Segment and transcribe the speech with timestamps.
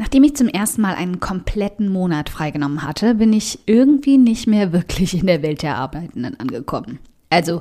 [0.00, 4.72] Nachdem ich zum ersten Mal einen kompletten Monat freigenommen hatte, bin ich irgendwie nicht mehr
[4.72, 7.00] wirklich in der Welt der Arbeitenden angekommen.
[7.28, 7.60] Also,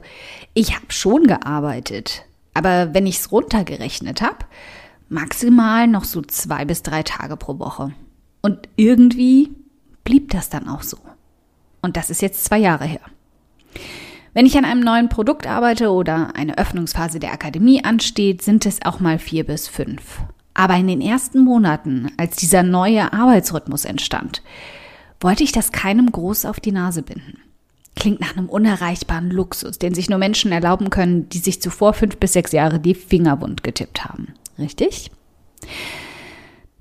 [0.53, 2.23] ich habe schon gearbeitet,
[2.53, 4.37] aber wenn ich es runtergerechnet habe,
[5.09, 7.91] maximal noch so zwei bis drei Tage pro Woche.
[8.41, 9.49] Und irgendwie
[10.05, 10.97] blieb das dann auch so.
[11.81, 13.01] Und das ist jetzt zwei Jahre her.
[14.33, 18.81] Wenn ich an einem neuen Produkt arbeite oder eine Öffnungsphase der Akademie ansteht, sind es
[18.85, 20.21] auch mal vier bis fünf.
[20.59, 24.43] Aber in den ersten Monaten, als dieser neue Arbeitsrhythmus entstand,
[25.21, 27.37] wollte ich das keinem groß auf die Nase binden.
[27.95, 32.17] Klingt nach einem unerreichbaren Luxus, den sich nur Menschen erlauben können, die sich zuvor fünf
[32.17, 34.33] bis sechs Jahre die Finger wund getippt haben.
[34.57, 35.11] Richtig?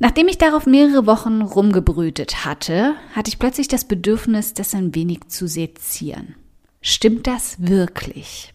[0.00, 5.28] Nachdem ich darauf mehrere Wochen rumgebrütet hatte, hatte ich plötzlich das Bedürfnis, das ein wenig
[5.28, 6.34] zu sezieren.
[6.80, 8.52] Stimmt das wirklich?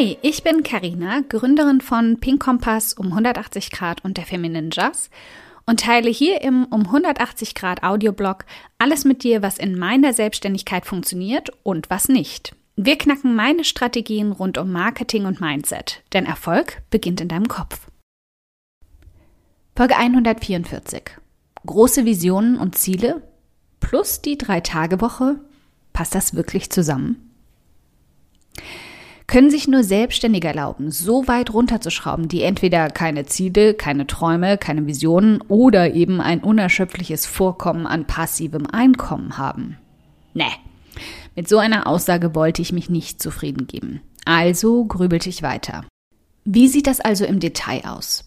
[0.00, 5.10] Hi, ich bin Karina, Gründerin von Pink Kompass um 180 Grad und der Feminine Jazz
[5.66, 8.46] und teile hier im um 180 Grad Audioblog
[8.78, 12.56] alles mit dir, was in meiner Selbstständigkeit funktioniert und was nicht.
[12.76, 17.88] Wir knacken meine Strategien rund um Marketing und Mindset, denn Erfolg beginnt in deinem Kopf.
[19.76, 21.10] Folge 144.
[21.66, 23.22] Große Visionen und Ziele
[23.80, 25.40] plus die Drei-Tage-Woche.
[25.92, 27.30] Passt das wirklich zusammen?
[29.30, 34.88] Können sich nur Selbstständige erlauben, so weit runterzuschrauben, die entweder keine Ziele, keine Träume, keine
[34.88, 39.78] Visionen oder eben ein unerschöpfliches Vorkommen an passivem Einkommen haben?
[40.34, 40.50] Nee,
[41.36, 44.00] mit so einer Aussage wollte ich mich nicht zufrieden geben.
[44.24, 45.84] Also grübelte ich weiter.
[46.44, 48.24] Wie sieht das also im Detail aus?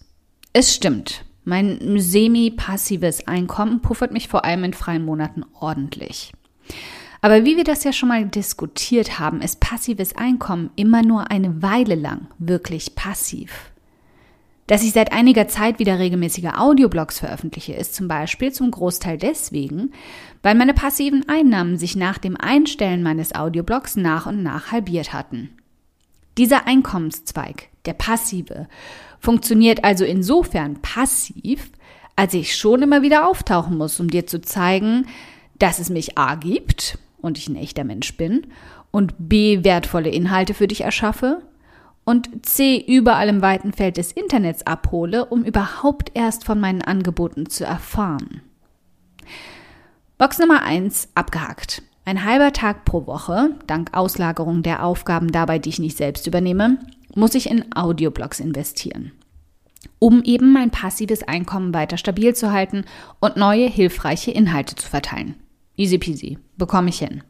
[0.53, 6.31] Es stimmt, mein semi-passives Einkommen puffert mich vor allem in freien Monaten ordentlich.
[7.23, 11.61] Aber wie wir das ja schon mal diskutiert haben, ist passives Einkommen immer nur eine
[11.61, 13.71] Weile lang wirklich passiv.
[14.67, 19.93] Dass ich seit einiger Zeit wieder regelmäßige Audioblogs veröffentliche, ist zum Beispiel zum Großteil deswegen,
[20.41, 25.51] weil meine passiven Einnahmen sich nach dem Einstellen meines Audioblogs nach und nach halbiert hatten.
[26.37, 28.67] Dieser Einkommenszweig, der passive,
[29.21, 31.71] funktioniert also insofern passiv,
[32.17, 35.07] als ich schon immer wieder auftauchen muss, um dir zu zeigen,
[35.57, 38.47] dass es mich A gibt und ich ein echter Mensch bin
[38.91, 41.41] und B wertvolle Inhalte für dich erschaffe
[42.05, 47.49] und C überall im weiten Feld des Internets abhole, um überhaupt erst von meinen Angeboten
[47.49, 48.41] zu erfahren.
[50.17, 51.81] Box Nummer 1 abgehakt.
[52.05, 56.77] Ein halber Tag pro Woche, dank Auslagerung der Aufgaben dabei, die ich nicht selbst übernehme,
[57.15, 59.13] muss ich in Audioblogs investieren,
[59.99, 62.83] um eben mein passives Einkommen weiter stabil zu halten
[63.21, 65.35] und neue hilfreiche Inhalte zu verteilen.
[65.75, 67.23] Easy peasy, bekomme ich hin.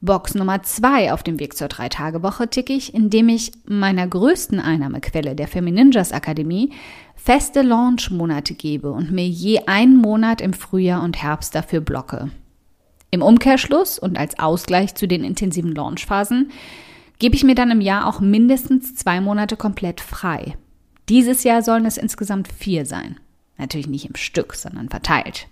[0.00, 5.34] Box Nummer zwei auf dem Weg zur Drei-Tage-Woche ticke ich, indem ich meiner größten Einnahmequelle,
[5.34, 6.72] der Femininjas Akademie,
[7.16, 12.30] feste Launch-Monate gebe und mir je einen Monat im Frühjahr und Herbst dafür blocke.
[13.10, 16.50] Im Umkehrschluss und als Ausgleich zu den intensiven Launchphasen
[17.18, 20.56] gebe ich mir dann im Jahr auch mindestens zwei Monate komplett frei.
[21.08, 23.18] Dieses Jahr sollen es insgesamt vier sein.
[23.56, 25.48] Natürlich nicht im Stück, sondern verteilt.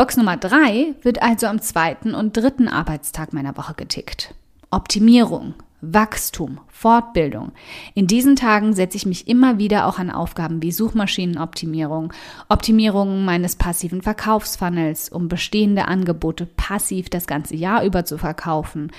[0.00, 4.34] Box Nummer drei wird also am zweiten und dritten Arbeitstag meiner Woche getickt.
[4.70, 5.52] Optimierung,
[5.82, 7.52] Wachstum, Fortbildung.
[7.92, 12.14] In diesen Tagen setze ich mich immer wieder auch an Aufgaben wie Suchmaschinenoptimierung,
[12.48, 18.92] Optimierung meines passiven Verkaufsfunnels, um bestehende Angebote passiv das ganze Jahr über zu verkaufen,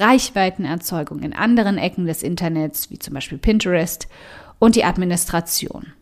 [0.00, 4.08] Reichweitenerzeugung in anderen Ecken des Internets, wie zum Beispiel Pinterest,
[4.58, 5.92] und die Administration.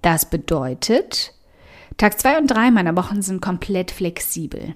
[0.00, 1.34] Das bedeutet,
[1.96, 4.74] Tag zwei und drei meiner Wochen sind komplett flexibel.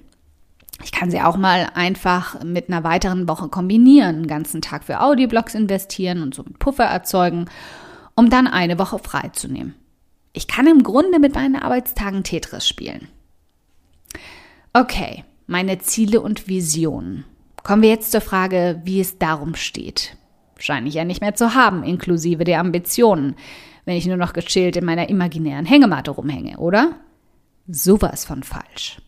[0.83, 5.01] Ich kann sie auch mal einfach mit einer weiteren Woche kombinieren, einen ganzen Tag für
[5.01, 7.45] Audioblogs investieren und somit Puffer erzeugen,
[8.15, 9.75] um dann eine Woche frei zu nehmen.
[10.33, 13.07] Ich kann im Grunde mit meinen Arbeitstagen Tetris spielen.
[14.73, 17.25] Okay, meine Ziele und Visionen.
[17.63, 20.17] Kommen wir jetzt zur Frage, wie es darum steht.
[20.57, 23.35] Scheine ich ja nicht mehr zu haben, inklusive der Ambitionen,
[23.85, 26.95] wenn ich nur noch gechillt in meiner imaginären Hängematte rumhänge, oder?
[27.67, 29.01] Sowas von falsch.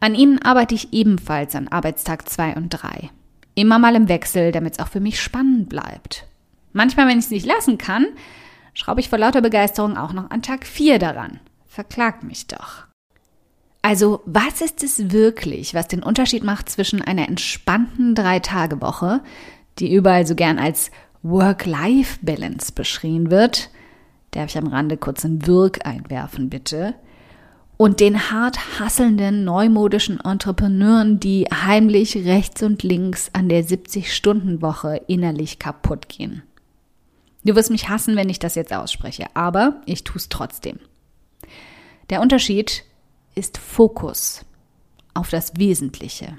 [0.00, 3.10] An ihnen arbeite ich ebenfalls an Arbeitstag 2 und 3.
[3.54, 6.26] Immer mal im Wechsel, damit es auch für mich spannend bleibt.
[6.72, 8.06] Manchmal, wenn ich es nicht lassen kann,
[8.74, 11.40] schraube ich vor lauter Begeisterung auch noch an Tag 4 daran.
[11.66, 12.84] Verklagt mich doch.
[13.82, 19.22] Also, was ist es wirklich, was den Unterschied macht zwischen einer entspannten Drei-Tage-Woche,
[19.78, 20.90] die überall so gern als
[21.22, 23.70] Work-Life-Balance beschrien wird,
[24.30, 26.94] darf ich am Rande kurz ein Wirk einwerfen, bitte,
[27.76, 35.58] und den hart hasselnden neumodischen Entrepreneuren, die heimlich rechts und links an der 70-Stunden-Woche innerlich
[35.58, 36.42] kaputt gehen.
[37.44, 40.78] Du wirst mich hassen, wenn ich das jetzt ausspreche, aber ich tue es trotzdem.
[42.10, 42.84] Der Unterschied
[43.34, 44.44] ist Fokus
[45.14, 46.38] auf das Wesentliche.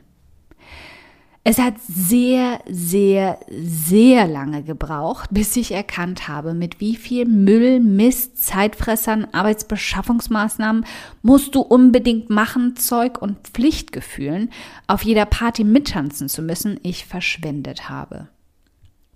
[1.50, 7.80] Es hat sehr, sehr, sehr lange gebraucht, bis ich erkannt habe, mit wie viel Müll,
[7.80, 10.86] Mist, Zeitfressern, Arbeitsbeschaffungsmaßnahmen
[11.22, 14.50] musst du unbedingt machen, Zeug und Pflichtgefühlen,
[14.88, 18.28] auf jeder Party mittanzen zu müssen, ich verschwendet habe.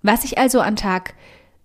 [0.01, 1.16] Was ich also an Tag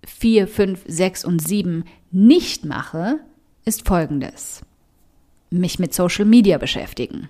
[0.05, 3.21] 4, 5, 6 und 7 nicht mache,
[3.63, 4.63] ist folgendes.
[5.49, 7.29] Mich mit Social Media beschäftigen.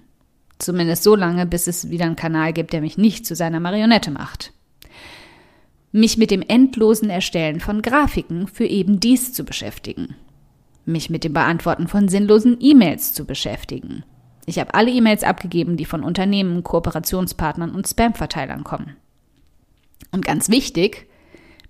[0.59, 4.11] Zumindest so lange, bis es wieder einen Kanal gibt, der mich nicht zu seiner Marionette
[4.11, 4.53] macht.
[5.91, 10.15] Mich mit dem endlosen Erstellen von Grafiken für eben dies zu beschäftigen.
[10.85, 14.03] Mich mit dem Beantworten von sinnlosen E-Mails zu beschäftigen.
[14.45, 18.95] Ich habe alle E-Mails abgegeben, die von Unternehmen, Kooperationspartnern und Spamverteilern kommen.
[20.11, 21.07] Und ganz wichtig,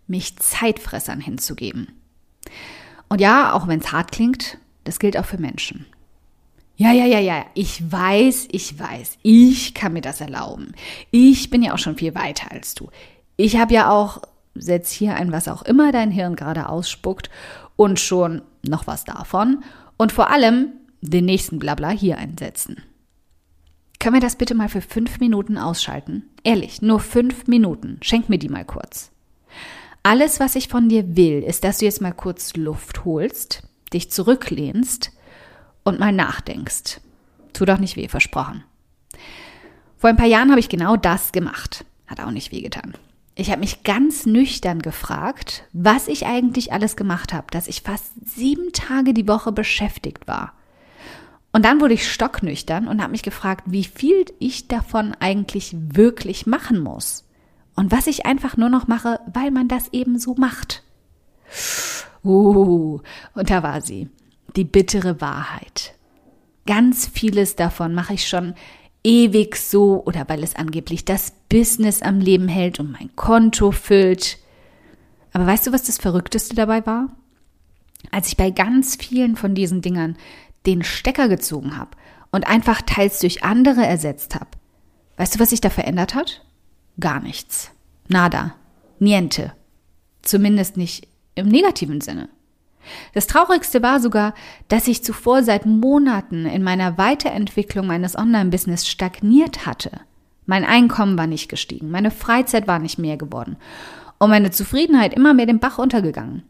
[0.05, 1.87] mich Zeitfressern hinzugeben.
[3.09, 5.85] Und ja, auch wenn es hart klingt, das gilt auch für Menschen.
[6.79, 10.73] Ja, ja, ja, ja, ich weiß, ich weiß, ich kann mir das erlauben.
[11.09, 12.91] Ich bin ja auch schon viel weiter als du.
[13.35, 14.21] Ich habe ja auch,
[14.53, 17.31] setz hier ein, was auch immer dein Hirn gerade ausspuckt
[17.77, 19.63] und schon noch was davon
[19.97, 20.67] und vor allem
[21.01, 22.83] den nächsten Blabla hier einsetzen.
[23.99, 26.29] Können wir das bitte mal für fünf Minuten ausschalten?
[26.43, 27.97] Ehrlich, nur fünf Minuten.
[28.01, 29.09] Schenk mir die mal kurz.
[30.03, 34.11] Alles, was ich von dir will, ist, dass du jetzt mal kurz Luft holst, dich
[34.11, 35.16] zurücklehnst
[35.87, 36.99] und mal nachdenkst.
[37.53, 38.63] Tu doch nicht weh, versprochen.
[39.95, 41.85] Vor ein paar Jahren habe ich genau das gemacht.
[42.05, 42.93] Hat auch nicht wehgetan.
[43.35, 48.11] Ich habe mich ganz nüchtern gefragt, was ich eigentlich alles gemacht habe, dass ich fast
[48.25, 50.53] sieben Tage die Woche beschäftigt war.
[51.53, 56.45] Und dann wurde ich stocknüchtern und habe mich gefragt, wie viel ich davon eigentlich wirklich
[56.45, 57.23] machen muss.
[57.75, 60.83] Und was ich einfach nur noch mache, weil man das eben so macht.
[62.25, 62.99] Uh,
[63.35, 64.09] und da war sie
[64.57, 65.93] die bittere Wahrheit.
[66.65, 68.55] Ganz vieles davon mache ich schon
[69.03, 74.37] ewig so oder weil es angeblich das Business am Leben hält und mein Konto füllt.
[75.31, 77.15] Aber weißt du, was das Verrückteste dabei war?
[78.11, 80.17] Als ich bei ganz vielen von diesen Dingern
[80.65, 81.91] den Stecker gezogen habe
[82.31, 84.47] und einfach teils durch andere ersetzt habe.
[85.15, 86.43] Weißt du, was sich da verändert hat?
[86.99, 87.71] Gar nichts.
[88.07, 88.55] Nada.
[88.99, 89.53] Niente.
[90.21, 92.29] Zumindest nicht im negativen Sinne.
[93.13, 94.33] Das Traurigste war sogar,
[94.67, 99.91] dass ich zuvor seit Monaten in meiner Weiterentwicklung meines Online-Business stagniert hatte.
[100.45, 103.57] Mein Einkommen war nicht gestiegen, meine Freizeit war nicht mehr geworden
[104.17, 106.43] und meine Zufriedenheit immer mehr den Bach untergegangen.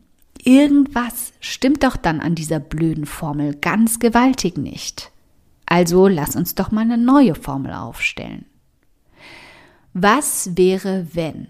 [0.44, 5.12] Irgendwas stimmt doch dann an dieser blöden Formel ganz gewaltig nicht.
[5.66, 8.45] Also lass uns doch mal eine neue Formel aufstellen.
[9.94, 11.48] Was wäre, wenn?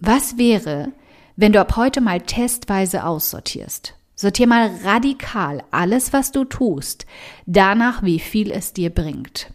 [0.00, 0.92] Was wäre,
[1.40, 3.94] wenn du ab heute mal testweise aussortierst.
[4.14, 7.06] Sortier mal radikal alles, was du tust,
[7.46, 9.50] danach, wie viel es dir bringt.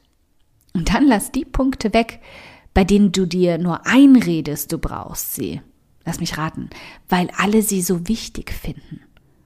[0.73, 2.21] Und dann lass die Punkte weg,
[2.73, 5.61] bei denen du dir nur einredest, du brauchst sie.
[6.05, 6.71] Lass mich raten,
[7.07, 9.01] weil alle sie so wichtig finden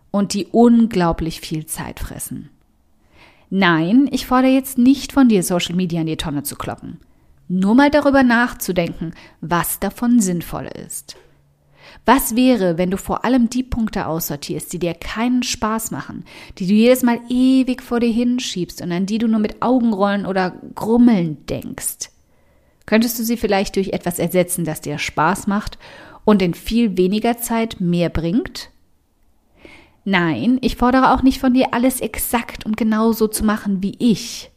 [0.10, 2.50] und die unglaublich viel Zeit fressen.
[3.50, 7.02] Nein, ich fordere jetzt nicht von dir, Social Media in die Tonne zu kloppen.
[7.50, 11.18] Nur mal darüber nachzudenken, was davon sinnvoll ist.
[12.06, 16.26] Was wäre, wenn du vor allem die Punkte aussortierst, die dir keinen Spaß machen,
[16.58, 20.26] die du jedes Mal ewig vor dir hinschiebst und an die du nur mit Augenrollen
[20.26, 22.10] oder Grummeln denkst?
[22.86, 25.78] Könntest du sie vielleicht durch etwas ersetzen, das dir Spaß macht
[26.26, 28.72] und in viel weniger Zeit mehr bringt?
[30.06, 33.96] Nein, ich fordere auch nicht von dir, alles exakt und genau so zu machen wie
[34.00, 34.50] ich.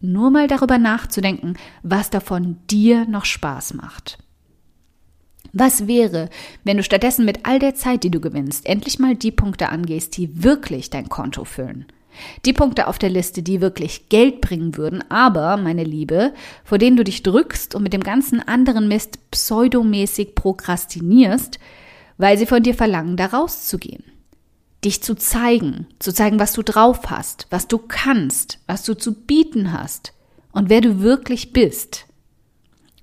[0.00, 1.54] Nur mal darüber nachzudenken,
[1.84, 4.18] was davon dir noch Spaß macht.
[5.52, 6.30] Was wäre,
[6.64, 10.16] wenn du stattdessen mit all der Zeit, die du gewinnst, endlich mal die Punkte angehst,
[10.16, 11.86] die wirklich dein Konto füllen?
[12.44, 16.32] Die Punkte auf der Liste, die wirklich Geld bringen würden, aber, meine Liebe,
[16.64, 21.58] vor denen du dich drückst und mit dem ganzen anderen Mist pseudomäßig prokrastinierst,
[22.18, 24.04] weil sie von dir verlangen, da rauszugehen.
[24.84, 29.14] Dich zu zeigen, zu zeigen, was du drauf hast, was du kannst, was du zu
[29.14, 30.12] bieten hast
[30.52, 32.06] und wer du wirklich bist.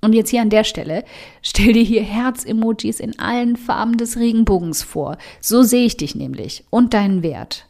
[0.00, 1.04] Und jetzt hier an der Stelle,
[1.42, 5.18] stell dir hier Herz-Emojis in allen Farben des Regenbogens vor.
[5.40, 7.66] So sehe ich dich nämlich und deinen Wert.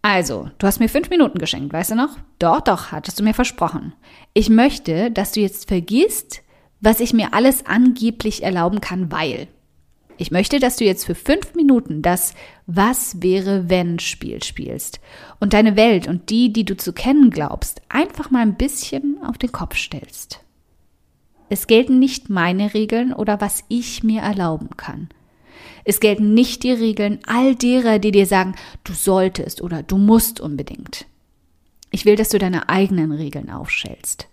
[0.00, 2.18] Also, du hast mir fünf Minuten geschenkt, weißt du noch?
[2.40, 3.92] Doch, doch, hattest du mir versprochen.
[4.34, 6.42] Ich möchte, dass du jetzt vergisst,
[6.80, 9.46] was ich mir alles angeblich erlauben kann, weil.
[10.18, 12.34] Ich möchte, dass du jetzt für fünf Minuten das
[12.66, 15.00] Was wäre wenn Spiel spielst
[15.40, 19.38] und deine Welt und die, die du zu kennen glaubst, einfach mal ein bisschen auf
[19.38, 20.41] den Kopf stellst.
[21.52, 25.10] Es gelten nicht meine Regeln oder was ich mir erlauben kann.
[25.84, 28.54] Es gelten nicht die Regeln all derer, die dir sagen,
[28.84, 31.04] du solltest oder du musst unbedingt.
[31.90, 34.28] Ich will, dass du deine eigenen Regeln aufstellst.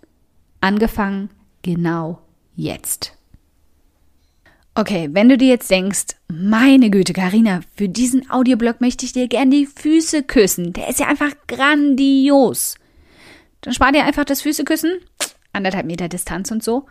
[0.62, 1.28] Angefangen
[1.60, 2.20] genau
[2.56, 3.12] jetzt.
[4.74, 9.28] Okay, wenn du dir jetzt denkst, meine Güte, Karina, für diesen Audioblog möchte ich dir
[9.28, 10.72] gern die Füße küssen.
[10.72, 12.76] Der ist ja einfach grandios.
[13.60, 15.00] Dann spar dir einfach das Füßeküssen,
[15.52, 16.86] anderthalb Meter Distanz und so,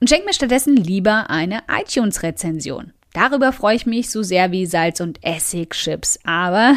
[0.00, 2.92] und schenk mir stattdessen lieber eine iTunes-Rezension.
[3.12, 6.76] Darüber freue ich mich so sehr wie Salz- und Essigchips, aber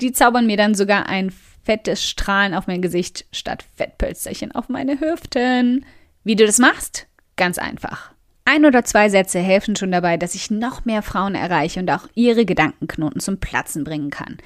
[0.00, 1.32] die zaubern mir dann sogar ein
[1.64, 5.84] fettes Strahlen auf mein Gesicht statt Fettpölsterchen auf meine Hüften.
[6.24, 7.06] Wie du das machst?
[7.36, 8.10] Ganz einfach.
[8.44, 12.08] Ein oder zwei Sätze helfen schon dabei, dass ich noch mehr Frauen erreiche und auch
[12.14, 14.38] ihre Gedankenknoten zum Platzen bringen kann.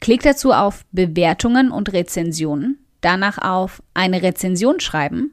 [0.00, 5.32] Klick dazu auf Bewertungen und Rezensionen, danach auf eine Rezension schreiben